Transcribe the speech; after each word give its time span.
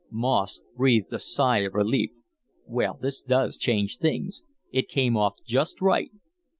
Moss 0.09 0.61
breathed 0.75 1.13
a 1.13 1.19
sigh 1.19 1.59
of 1.59 1.75
relief. 1.75 2.09
"Well, 2.65 2.97
this 2.99 3.21
does 3.21 3.55
change 3.55 3.99
things. 3.99 4.41
It 4.71 4.89
came 4.89 5.15
off 5.15 5.35
just 5.45 5.79
right." 5.79 6.09